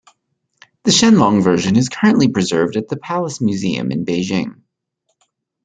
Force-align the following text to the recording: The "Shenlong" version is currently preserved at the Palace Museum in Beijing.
The 0.81 0.89
"Shenlong" 0.89 1.43
version 1.43 1.75
is 1.77 1.87
currently 1.87 2.27
preserved 2.27 2.75
at 2.75 2.87
the 2.87 2.97
Palace 2.97 3.39
Museum 3.39 3.91
in 3.91 4.03
Beijing. 4.03 4.63